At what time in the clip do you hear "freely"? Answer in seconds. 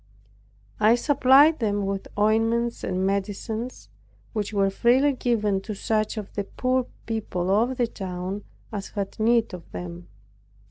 4.71-5.13